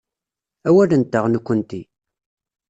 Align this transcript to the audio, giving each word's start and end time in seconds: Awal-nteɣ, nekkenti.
Awal-nteɣ, 0.67 1.25
nekkenti. 1.27 1.81